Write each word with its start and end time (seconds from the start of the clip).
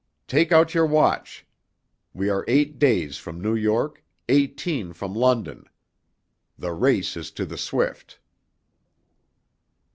Take 0.25 0.51
out 0.51 0.73
your 0.73 0.87
watch. 0.87 1.45
We 2.11 2.27
are 2.31 2.43
eight 2.47 2.79
days 2.79 3.17
from 3.17 3.39
New 3.39 3.53
York, 3.53 4.03
eighteen 4.29 4.93
from 4.93 5.13
London. 5.13 5.65
The 6.57 6.71
race 6.73 7.15
is 7.15 7.29
to 7.33 7.45
the 7.45 7.59
swift. 7.59 8.17